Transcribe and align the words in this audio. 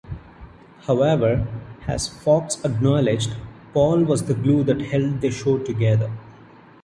However, 0.87 1.45
as 1.87 2.07
Fox 2.07 2.59
acknowledged, 2.65 3.35
Paul 3.71 4.03
was 4.03 4.23
the 4.23 4.33
glue 4.33 4.63
that 4.63 4.81
held 4.81 5.21
the 5.21 5.29
show 5.29 5.59
together. 5.59 6.09